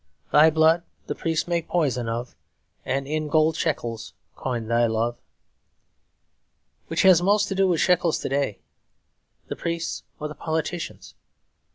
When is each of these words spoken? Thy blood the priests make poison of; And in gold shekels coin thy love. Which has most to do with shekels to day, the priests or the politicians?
Thy 0.31 0.49
blood 0.49 0.81
the 1.05 1.13
priests 1.13 1.47
make 1.47 1.67
poison 1.67 2.09
of; 2.09 2.35
And 2.83 3.07
in 3.07 3.27
gold 3.27 3.55
shekels 3.55 4.13
coin 4.35 4.67
thy 4.67 4.87
love. 4.87 5.15
Which 6.87 7.03
has 7.03 7.21
most 7.21 7.47
to 7.49 7.53
do 7.53 7.67
with 7.67 7.81
shekels 7.81 8.17
to 8.21 8.29
day, 8.29 8.57
the 9.47 9.55
priests 9.55 10.01
or 10.19 10.27
the 10.27 10.33
politicians? 10.33 11.13